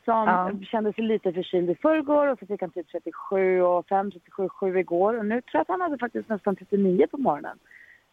[0.06, 0.52] som Ja.
[0.72, 4.50] kände sig lite förkyld i förrgår och så fick han typ 37 och 5, 37,
[4.50, 7.58] 7 igår och nu tror jag att han hade faktiskt nästan 39 på morgonen.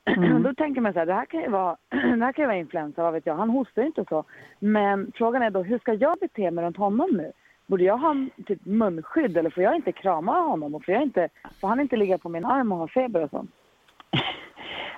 [0.05, 0.43] Mm.
[0.47, 2.57] Då tänker man så här, det här kan ju vara, det här kan ju vara
[2.57, 3.35] influensa, vad vet jag.
[3.37, 4.25] Han hostar ju inte så.
[4.59, 7.33] Men frågan är då, hur ska jag bete mig runt honom nu?
[7.66, 8.14] Borde jag ha
[8.46, 10.75] typ munskydd eller får jag inte krama honom?
[10.75, 11.29] Och får, jag inte,
[11.61, 13.51] får han inte ligga på min arm och ha feber och sånt?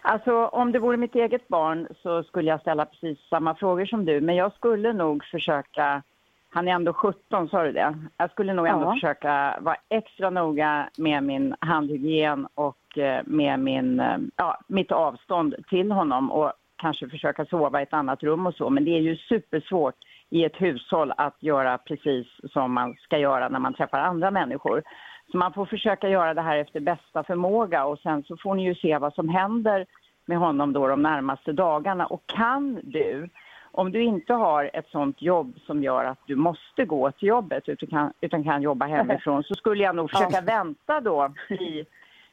[0.07, 4.05] Alltså om det vore mitt eget barn så skulle jag ställa precis samma frågor som
[4.05, 4.21] du.
[4.21, 6.03] Men jag skulle nog försöka,
[6.51, 7.99] han är ändå 17 sa du det?
[8.17, 8.95] Jag skulle nog ändå Ja.
[8.95, 15.55] försöka vara extra noga med min handhygien och eh, med min, eh, ja, mitt avstånd
[15.69, 18.71] till honom och kanske försöka sova i ett annat rum och så.
[18.71, 19.95] Men det är ju supersvårt
[20.35, 24.83] i ett hushåll att göra precis som man ska göra när man träffar andra människor.
[25.31, 28.65] Så man får försöka göra det här efter bästa förmåga och sen så får ni
[28.65, 29.87] ju se vad som händer
[30.27, 32.07] med honom då de närmaste dagarna.
[32.07, 33.29] Och kan du,
[33.73, 37.69] om du inte har ett sånt jobb som gör att du måste gå till jobbet
[37.69, 41.85] utan kan, utan kan jobba hemifrån så skulle jag nog försöka vänta då i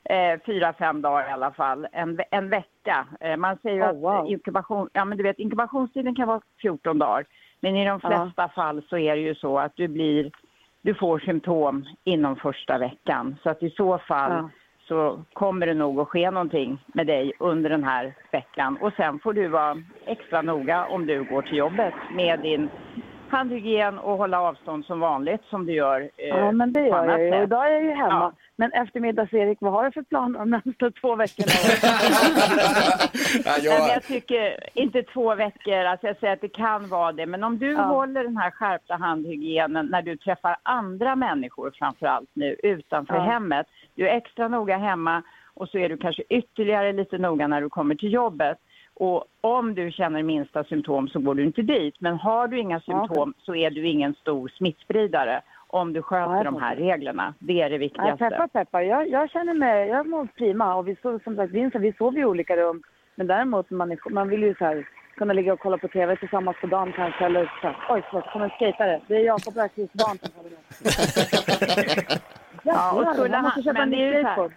[0.03, 3.07] eh, fyra, fem dagar i alla fall, en, en vecka.
[3.19, 4.31] Eh, man säger Oh, att wow.
[4.31, 7.25] inkubation, ja, men du vet, inkubationstiden kan vara 14 dagar.
[7.62, 8.10] Men i de Ja.
[8.10, 10.32] flesta fall så är det ju så att du blir
[10.84, 13.36] du får symptom inom första veckan.
[13.43, 14.50] Så att i så fall Ja.
[14.88, 18.78] så kommer det nog att ske någonting med dig under den här veckan.
[18.82, 22.69] Och sen får du vara extra noga om du går till jobbet med din
[23.31, 27.19] handhygien och hålla avstånd som vanligt som du gör eh, Ja, men det gör jag
[27.39, 27.43] ju.
[27.43, 28.09] Idag är jag ju hemma.
[28.09, 28.33] Ja.
[28.55, 31.51] Men eftermiddags-Erik, vad har du för planer de närmaste två veckorna?
[33.61, 37.25] Ja, men jag tycker inte två veckor, alltså jag säger att det kan vara det.
[37.25, 37.81] Men om du Ja.
[37.81, 43.21] håller den här skärpta handhygienen när du träffar andra människor framför allt nu utanför Ja.
[43.21, 43.67] hemmet.
[43.95, 47.69] Du är extra noga hemma och så är du kanske ytterligare lite noga när du
[47.69, 48.57] kommer till jobbet.
[49.01, 51.95] Och om du känner minsta symptom så går du inte dit.
[51.99, 56.43] Men har du inga symptom så är du ingen stor smittspridare om du sköter Nej,
[56.43, 57.33] de här reglerna.
[57.39, 58.29] Det är det viktigaste.
[58.29, 58.81] peppar, peppar.
[58.81, 60.75] Jag, jag känner mig, jag mår prima.
[60.75, 62.83] Och vi sov, som sagt, Vincent, vi sov i olika rum.
[63.15, 66.15] Men däremot, man, är, man vill ju så här, kunna ligga och kolla på TV
[66.15, 67.25] tillsammans på dagen kanske.
[67.25, 69.01] Eller så här, oj, förlåt, kommer en skejtare.
[69.07, 72.19] Det är Jakob Öqvists barn som håller med.
[72.63, 74.51] Ja, och skulle han, men en det är ju så här.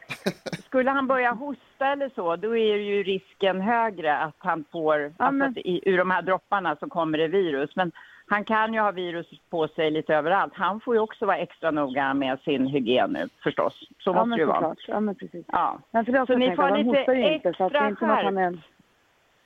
[0.64, 5.32] Skulle han börja hosta eller så, då är ju risken högre att han får, alltså
[5.32, 7.76] men- att i, ur de här dropparna så kommer det virus.
[7.76, 7.92] Men
[8.26, 10.52] han kan ju ha virus på sig lite överallt.
[10.56, 13.88] Han får ju också vara extra noga med sin hygien nu förstås.
[13.98, 14.74] Så ja, måste det ju vara.
[14.87, 15.44] Ja, men precis.
[15.48, 15.78] Ja.
[15.90, 17.52] Men för det Så ni får lite ju inte.
[17.52, 18.60] Så att det är extra inte han är en...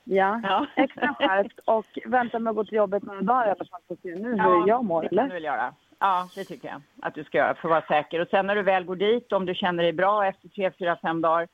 [0.03, 3.79] Ja, extra skärpt och vänta med att gå till jobbet några dagar i alla fall
[3.87, 5.33] för att se nu hur jag mår, det kan du eller?
[5.33, 5.73] väl göra.
[5.99, 8.19] Ja, det tycker jag att du ska göra för att vara säker.
[8.19, 10.97] Och sen när du väl går dit, om du känner dig bra efter tre, fyra,
[11.01, 11.47] fem dagar,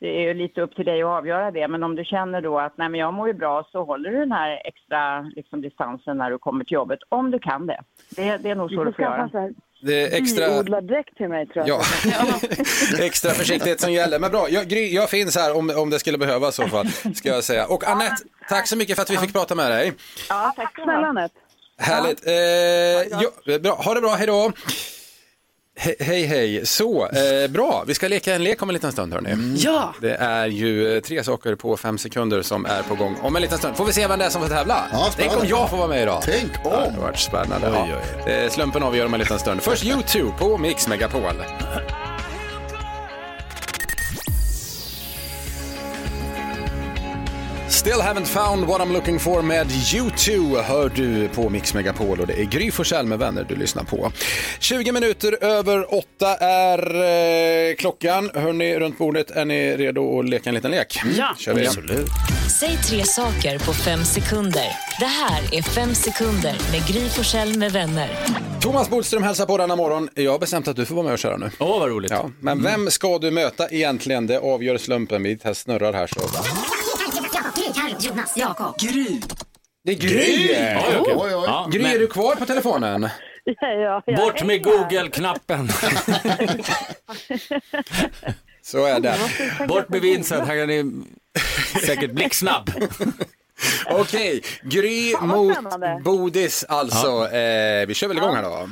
[0.00, 1.68] det är ju lite upp till dig att avgöra det.
[1.68, 4.18] Men om du känner då att nej men jag mår ju bra så håller du
[4.18, 6.98] den här extra liksom, distansen när du kommer till jobbet.
[7.08, 7.80] Om du kan det.
[8.16, 9.30] Det, det är nog så du får göra.
[9.82, 11.80] Det är extra, dräkt till mig tror jag.
[12.04, 12.34] Ja.
[13.06, 14.18] extra försiktighet som gäller.
[14.18, 17.28] Men bra, jag, jag finns här om, om det skulle behövas i så fall, ska
[17.28, 17.66] jag säga.
[17.66, 18.16] Och Annette,
[18.48, 19.92] tack så mycket för att vi fick prata med dig.
[20.28, 21.41] Ja, tack Snälla Anette.
[21.78, 22.26] Härligt.
[22.26, 22.32] Eh,
[23.52, 23.74] ja, bra.
[23.74, 24.52] Ha det bra, hej då.
[25.76, 29.12] He hej hej, så eh, bra, vi ska leka en lek om en liten stund
[29.12, 29.54] hörni.
[29.58, 29.94] Ja.
[30.00, 33.42] Det är ju eh, tre saker på fem sekunder som är på gång om en
[33.42, 33.76] liten stund.
[33.76, 34.84] Får vi se vem det är som får tävla?
[35.16, 36.22] Tänk om jag får vara med idag.
[36.24, 36.72] Tänk om.
[36.72, 37.86] Ja, det har varit spännande.
[38.26, 38.32] Ja.
[38.32, 39.62] Eh, Slumpen avgör om en liten stund.
[39.62, 41.22] Först YouTube på Mix Megapol.
[47.72, 52.26] Still haven't found what I'm looking for med U2 hör du på Mix Megapol och
[52.26, 54.12] det är Gry Forssell med vänner du lyssnar på.
[54.60, 56.94] 20 minuter över åtta är
[57.70, 58.30] eh, klockan.
[58.34, 61.00] Hör ni runt bordet, är ni redo att leka en liten lek?
[61.18, 61.34] Ja.
[61.38, 61.66] Kör vi.
[61.66, 62.08] Absolut.
[62.60, 64.66] Säg tre saker på fem sekunder.
[65.00, 68.10] Det här är Fem sekunder med Gry Forssell med vänner.
[68.60, 70.08] Thomas Bodström hälsar på denna morgon.
[70.14, 71.50] Jag har bestämt att du får vara med och köra nu.
[71.58, 72.10] Åh, vad roligt.
[72.10, 74.26] Ja, men vem ska du möta egentligen?
[74.26, 75.38] Det avgör slumpen.
[75.44, 76.20] Häst snurrar här så.
[78.02, 78.78] Jonas, Jakob.
[78.78, 79.20] Gry!
[79.84, 80.52] Det är Gry!
[80.52, 81.14] Ja, okej.
[81.16, 81.44] Oj, oj.
[81.46, 83.08] Ja, Gry, men är du kvar på telefonen?
[83.44, 84.16] Ja, ja, ja.
[84.16, 85.68] Bort med Google-knappen.
[88.62, 89.16] Så är det.
[89.68, 90.84] Bort med Vincent, han är
[91.86, 92.70] säkert blixtsnabb.
[93.90, 96.00] Okej, Gry vad mot spännande.
[96.04, 97.28] Bodis alltså.
[97.28, 98.68] Eh, vi kör väl igång här då.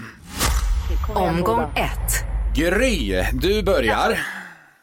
[1.14, 2.24] Omgång ett.
[2.56, 4.18] Gry, du börjar.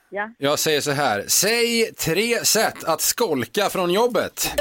[0.09, 0.29] Ja.
[0.37, 4.51] Jag säger så här, säg tre sätt att skolka från jobbet.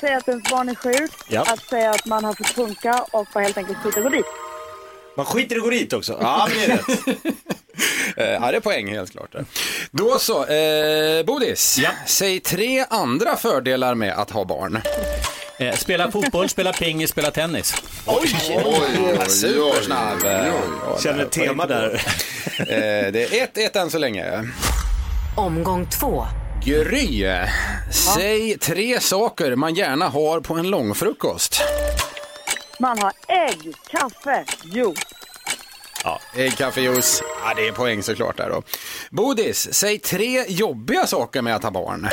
[0.00, 1.42] Säga att ens barn är sjuk, Ja.
[1.42, 4.26] att säga att man har fått funka och bara helt enkelt skita och gå dit.
[5.16, 6.18] Man skiter i att gå dit också.
[6.20, 7.16] Ja, men det är rätt.
[8.16, 9.34] Eh, ja, det är poäng helt klart.
[9.90, 14.80] Då så, eh, Bodis, säg tre andra fördelar med att ha barn.
[15.58, 17.74] Eh, spela fotboll, spela pingis, spela tennis.
[18.06, 18.28] Oj,
[19.28, 20.18] supersnabb.
[20.24, 22.02] Ja, Känner ett tema där.
[22.58, 24.44] Eh, det är 1-1 än så länge.
[25.36, 26.26] Omgång två.
[26.64, 27.24] Gry,
[28.14, 31.62] säg tre saker man gärna har på en långfrukost.
[32.80, 34.98] Man har ägg, kaffe, juice.
[36.04, 37.22] Ja, ägg, kaffe, juice.
[37.44, 38.62] Ja, det är poäng såklart där då.
[39.10, 42.08] Bodis, säg tre jobbiga saker med att ha barn.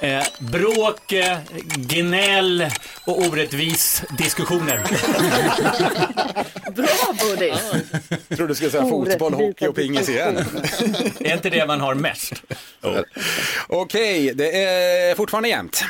[0.00, 1.38] Eh, bråk, eh,
[1.76, 2.66] gnäll
[3.06, 4.80] och orättvis diskussioner.
[6.74, 7.60] Bra Bodis.
[8.28, 10.36] Jag trodde du skulle säga fotboll, hockey och pingis igen.
[11.20, 12.32] är inte det man har mest?
[13.68, 15.84] Okej, det är fortfarande jämnt.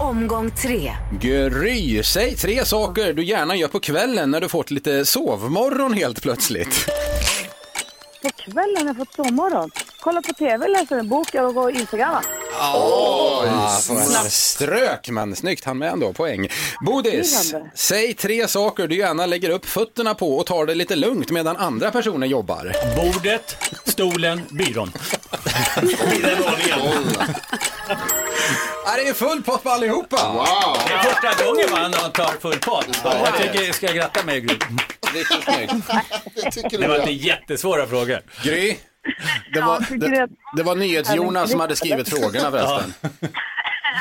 [0.00, 0.92] Omgång tre.
[1.20, 6.22] Gry, säg tre saker du gärna gör på kvällen när du fått lite sovmorgon helt
[6.22, 6.86] plötsligt.
[8.22, 9.70] På kvällen har jag fått sovmorgon.
[10.06, 12.22] Kolla på tv, läsa en bok och gå Instagramma.
[12.74, 13.78] Oh,
[14.28, 15.36] strök man.
[15.36, 16.12] Snyggt, han med ändå.
[16.12, 16.48] Poäng.
[16.86, 21.30] Bodis, säg tre saker du gärna lägger upp fötterna på och tar det lite lugnt
[21.30, 22.72] medan andra personer jobbar.
[22.96, 24.92] Bordet, stolen, byrån.
[28.84, 30.32] Ja, det är full pott på allihopa.
[30.32, 30.44] Wow.
[30.86, 32.86] Det är första gången man tar full pott.
[33.04, 34.58] Jag tycker jag ska gratta mig Gry.
[35.12, 38.20] Det Det var inte jättesvåra frågor.
[38.42, 38.76] Gry,
[39.52, 42.92] det var, det, det var NyhetsJonas som hade skrivit frågorna förresten.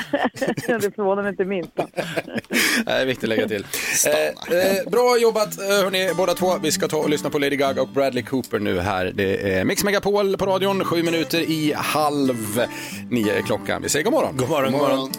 [0.67, 1.71] det förvånar mig inte minst.
[1.75, 3.65] Det är viktigt att lägga till.
[4.07, 6.57] Eh, eh, bra jobbat eh, hörni, båda två.
[6.61, 9.11] Vi ska ta och lyssna på Lady Gaga och Bradley Cooper nu här.
[9.15, 12.67] Det är Mix Megapol på radion, sju minuter i halv
[13.09, 13.81] nio klockan.
[13.81, 14.37] Vi säger god morgon.
[14.37, 15.11] God morgon, god morgon.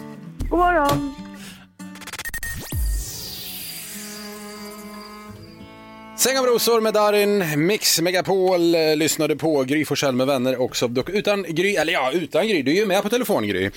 [0.49, 1.26] God morgon.
[6.17, 10.89] Säng av rosor med Darin, Mix Megapol eh, lyssnade på Gry Forssell med vänner också.
[11.07, 12.61] Utan Gry, eller ja, utan Gry.
[12.61, 13.69] Du är ju med på telefon Gry.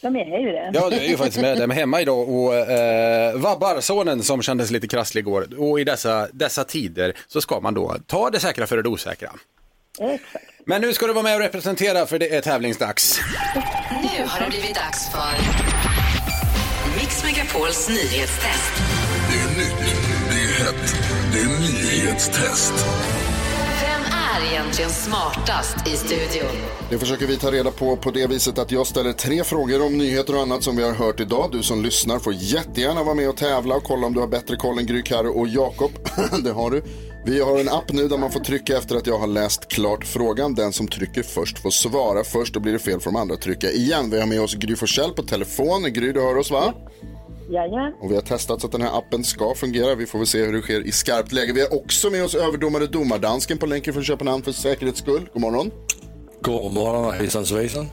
[0.00, 0.70] De är ju det.
[0.74, 4.70] Ja, du är ju faktiskt med dem hemma idag och eh, vabbar sonen som kändes
[4.70, 5.48] lite krasslig igår.
[5.58, 9.30] Och i dessa, dessa tider så ska man då ta det säkra för det osäkra.
[10.00, 10.44] Exakt.
[10.66, 13.20] Men nu ska du vara med och representera för det är tävlingsdags.
[13.90, 15.36] Nu har det blivit dags för
[17.00, 18.72] Mix Megapols nyhetstest.
[19.30, 19.96] Det är nytt,
[20.30, 21.05] det är hett,
[21.36, 22.72] det är nyhetstest.
[23.80, 26.56] Vem är egentligen smartast i studion?
[26.90, 29.98] Det försöker vi ta reda på på det viset att jag ställer tre frågor om
[29.98, 31.48] nyheter och annat som vi har hört idag.
[31.52, 34.56] Du som lyssnar får jättegärna vara med och tävla och kolla om du har bättre
[34.56, 35.90] koll än Gry, Karo och Jakob.
[36.44, 36.82] det har du.
[37.24, 40.04] Vi har en app nu där man får trycka efter att jag har läst klart
[40.04, 40.54] frågan.
[40.54, 42.54] Den som trycker först får svara först.
[42.54, 44.10] Då blir det fel för de andra att trycka igen.
[44.10, 45.92] Vi har med oss Gry Forssell på telefon.
[45.92, 46.74] Gry, du hör oss va?
[47.50, 47.92] Jajamän.
[48.00, 49.94] Och vi har testat så att den här appen ska fungera.
[49.94, 51.52] Vi får väl se hur det sker i skarpt läge.
[51.52, 55.28] Vi har också med oss överdomare Domardansken på länken från Köpenhamn för säkerhets skull.
[55.32, 55.70] God morgon.
[56.40, 57.86] God morgon hejsan svejsan.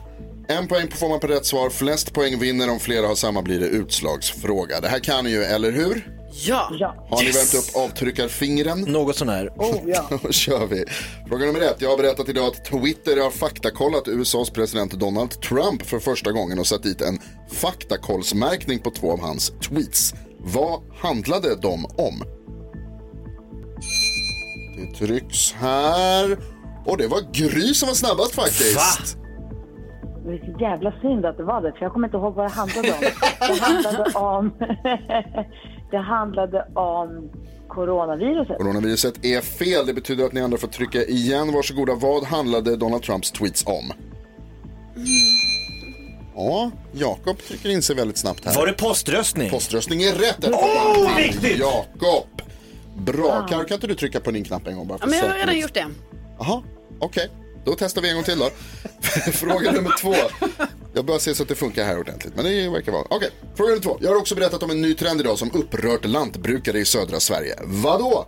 [0.48, 1.70] En poäng får man på rätt svar.
[1.70, 2.70] Flest poäng vinner.
[2.70, 4.80] Om flera har samma blir det utslagsfråga.
[4.80, 6.10] Det här kan ni ju, eller hur?
[6.46, 6.68] Ja.
[7.10, 8.80] Har ni värmt upp avtryckarfingren?
[8.80, 9.48] Något sån här.
[9.56, 10.08] Oh, ja.
[10.22, 10.84] Då kör vi.
[11.28, 11.76] Fråga nummer ett.
[11.78, 16.58] Jag har berättat idag att Twitter har faktakollat USAs president Donald Trump för första gången
[16.58, 17.18] och satt dit en
[17.52, 20.14] faktakollsmärkning på två av hans tweets.
[20.38, 22.22] Vad handlade de om?
[24.76, 26.38] Det trycks här.
[26.86, 29.16] Och det var Gry som var snabbast faktiskt.
[30.26, 32.46] Det är så jävla synd att det var det, för jag kommer inte ihåg vad
[32.46, 33.00] det handlade om.
[33.48, 34.50] Det handlade om,
[35.94, 37.30] det handlade om
[37.68, 38.58] coronaviruset.
[38.58, 39.86] Coronaviruset är fel.
[39.86, 41.52] Det betyder att ni andra får trycka igen.
[41.52, 41.94] Varsågoda.
[41.94, 43.92] Vad handlade Donald Trumps tweets om?
[46.36, 48.54] Ja, Jakob trycker in sig väldigt snabbt här.
[48.54, 49.50] Var det poströstning?
[49.50, 50.48] Poströstning är rätt.
[50.52, 51.58] Åh, viktigt!
[51.58, 52.26] Jakob.
[52.96, 53.46] Bra.
[53.50, 55.28] Karo, kan inte du trycka på din knapp en gång bara Ja, för men jag
[55.28, 55.86] har redan gjort det.
[56.38, 56.62] Jaha,
[56.98, 57.30] okej.
[57.64, 58.50] Då testar vi en gång till då.
[59.32, 60.14] Fråga nummer två.
[60.94, 63.04] Jag börjar se så att det funkar här ordentligt, men det verkar vara.
[63.10, 63.98] Okej, fråga nummer två.
[64.00, 67.54] Jag har också berättat om en ny trend idag som upprört lantbrukare i södra Sverige.
[67.62, 68.26] Vadå?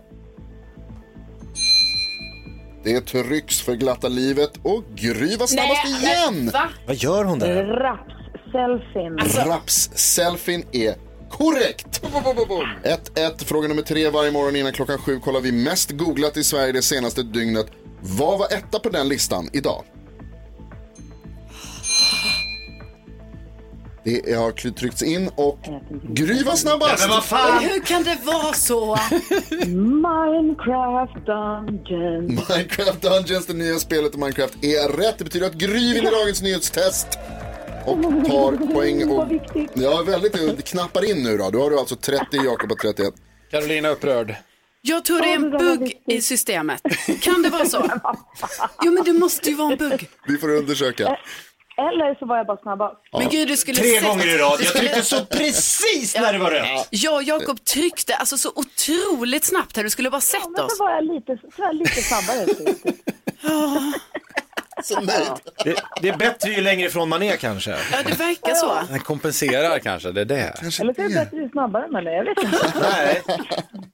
[2.83, 6.49] Det trycks för glatta livet och Gry var snabbast Nej, igen.
[6.53, 6.69] Va?
[6.87, 7.63] Vad gör hon där?
[7.63, 9.17] Raps-selfien.
[9.49, 10.95] Raps-selfien är
[11.29, 12.01] korrekt.
[12.03, 13.45] 1-1.
[13.45, 14.09] Fråga nummer tre.
[14.09, 17.67] Varje morgon innan klockan sju kollar vi mest googlat i Sverige det senaste dygnet.
[18.01, 19.83] Vad var etta på den listan idag?
[24.07, 25.59] Det har tryckts in och
[26.03, 27.03] Gry var snabbast.
[27.61, 28.95] Hur kan det vara så?
[29.67, 32.49] Minecraft Dungeons.
[32.49, 35.17] Minecraft Dungeons, det nya spelet i Minecraft, är rätt.
[35.17, 37.07] Det betyder att Gry vinner dagens nyhetstest.
[37.85, 39.27] Och tar poäng och...
[39.73, 40.33] Ja, väldigt.
[40.33, 41.49] Du knappar in nu då.
[41.49, 43.13] Då har du alltså 30, Jakob har 31.
[43.51, 44.35] Carolina upprörd.
[44.81, 46.81] Jag tror det är en bugg i systemet.
[47.21, 47.77] Kan det vara så?
[48.83, 50.09] Jo, men det måste ju vara en bugg.
[50.27, 51.17] Vi får undersöka.
[51.77, 52.95] Eller så var jag bara snabbast.
[53.13, 54.59] Men gud, du skulle Tre sett- gånger i rad.
[54.59, 56.87] du Jag skulle- tryckte så precis när det var rätt.
[56.89, 59.83] Jag och Jakob tryckte alltså så otroligt snabbt här.
[59.83, 60.77] Du skulle bara sett Men oss.
[60.77, 62.45] så var jag lite, så var jag lite snabbare.
[64.83, 65.27] Så nöjd.
[65.63, 67.71] Det, det är bättre ju längre ifrån man är kanske.
[67.71, 68.79] Ja, det verkar så.
[68.89, 70.53] Den kompenserar kanske, det är det.
[70.61, 72.73] Eller så är det bättre ju snabbare men jag vet inte.
[72.81, 73.21] Nej.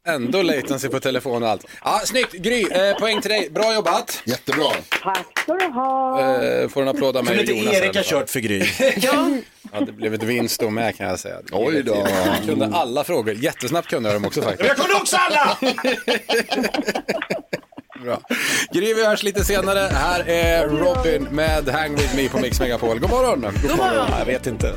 [0.08, 1.66] Ändå latency på telefon och allt.
[1.84, 3.50] Ja, snyggt, Gry, eh, poäng till dig.
[3.50, 4.22] Bra jobbat.
[4.26, 4.66] Jättebra.
[5.04, 6.20] Tack ska du ha.
[6.44, 7.74] Eh, får en applåd av mig och inte Jonas.
[7.74, 8.04] Erik i ha alla fall.
[8.20, 8.60] kört för Gry?
[8.98, 9.30] Ja.
[9.74, 11.36] Ja, det blev ett vinst då med kan jag säga.
[11.52, 11.96] Oj då.
[12.26, 13.34] Jag kunde alla frågor.
[13.34, 14.68] Jättesnabbt kunde jag dem också faktiskt.
[14.68, 15.58] Jag kunde också alla!
[18.04, 18.22] Bra.
[18.74, 19.80] Gry, vi hörs lite senare.
[19.80, 23.00] Här är Robin med Hang With Me på Mix Megapol.
[23.00, 23.42] God morgon.
[23.42, 24.08] God morgon.
[24.20, 24.74] Jag vet inte.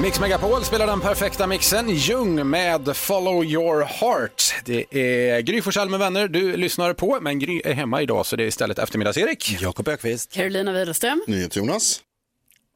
[0.00, 1.90] Mix Megapol spelar den perfekta mixen.
[1.90, 4.54] Ljung med Follow Your Heart.
[4.64, 8.36] Det är Gry Forssell med vänner du lyssnar på, men Gry är hemma idag så
[8.36, 9.56] det är istället eftermiddags-Erik.
[9.60, 10.32] Jakob Ökvist.
[10.32, 11.22] Carolina Widerström.
[11.26, 12.00] NyhetsJonas.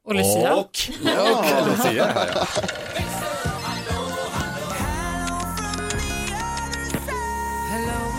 [0.05, 0.55] Och Lucia.
[0.55, 2.47] Och Ja, Lucia är här ja.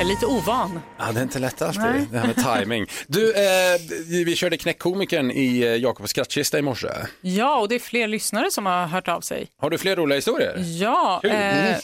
[0.02, 0.80] Är lite ovan.
[0.98, 2.06] Ja, det är inte lätt alltid, Nej.
[2.10, 2.86] det här med timing.
[3.06, 3.80] Du, eh,
[4.24, 6.88] vi körde knäckkomikern i eh, Jakobs skrattkista i morse.
[7.20, 9.46] Ja, och det är fler lyssnare som har hört av sig.
[9.58, 10.56] Har du fler roliga historier?
[10.80, 11.76] Ja, eh,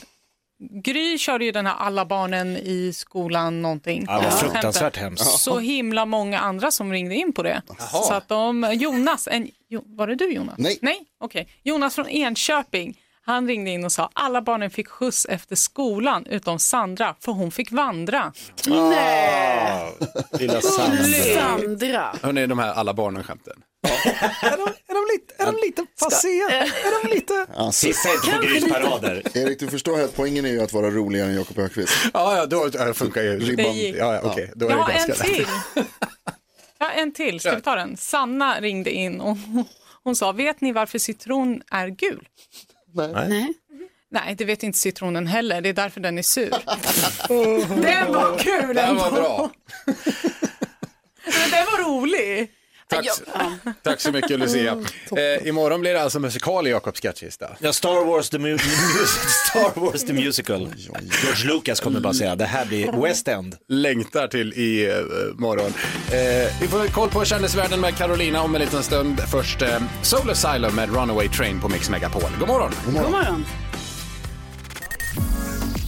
[0.85, 4.05] Gry körde ju den här alla barnen i skolan någonting.
[4.07, 4.31] Ja, det var Ja.
[4.37, 5.39] fruktansvärt hemskt.
[5.41, 7.63] Så himla många andra som ringde in på det.
[7.79, 8.03] Jaha.
[8.03, 10.55] Så att de, Jonas, en, jo, var det du Jonas?
[10.59, 10.79] Nej.
[10.83, 11.49] Nej, okej.
[11.63, 16.59] Jonas från Enköping, han ringde in och sa alla barnen fick skjuts efter skolan utom
[16.59, 18.33] Sandra, för hon fick vandra.
[18.67, 19.93] Nej.
[20.39, 21.05] Lilla Sandra.
[21.35, 22.15] Sandra.
[22.23, 23.63] Hörrni, de här alla barnen-skämten.
[24.43, 26.29] är, de, är, de lite, är de lite passé?
[26.29, 27.47] Är de lite...
[27.57, 27.99] Alltså, inte
[28.33, 29.23] på Grys parader.
[29.35, 31.95] Erik, du förstår att poängen är ju att vara roligare än Jakob Ökvist.
[32.15, 33.39] Ja, ja, då ja, funkar ju.
[33.39, 33.77] Ribban.
[33.77, 34.53] Ja, ja, okej.
[34.55, 35.47] Då är Jag det har en ganska till.
[36.79, 37.41] Ja, en till.
[37.41, 37.97] Ska vi ta den?
[37.97, 39.37] Sanna ringde in och
[40.05, 42.29] hon sa, vet ni varför citron är gul?
[42.93, 43.53] Nej.
[44.11, 45.61] Nej, det vet inte citronen heller.
[45.61, 46.51] Det är därför den är sur.
[47.83, 49.03] den var kul Den ändå.
[49.03, 49.51] var bra.
[51.25, 52.53] Men den var rolig.
[52.89, 53.13] Tack, Ja.
[53.83, 54.77] tack så mycket Lucia.
[55.43, 57.47] Eh, imorgon blir det alltså musikal i Jakobs skrattkista.
[57.61, 58.59] Ja, Star Wars the, mu-
[59.49, 60.69] Star Wars the musical.
[61.23, 63.57] George Lucas kommer bara säga, det här blir West End.
[63.69, 64.95] Längtar till i eh,
[65.39, 65.73] morgon.
[66.13, 69.21] Eh, vi får koll på kändisvärlden med Carolina om en liten stund.
[69.31, 72.23] Först eh, Soul Asylum med Runaway Train på Mix Megapol.
[72.39, 72.73] God morgon.
[72.85, 73.45] God morgon.